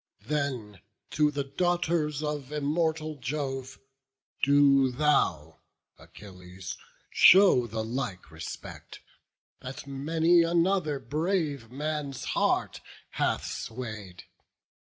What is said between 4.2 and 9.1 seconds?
Do thou, Achilles, show the like respect,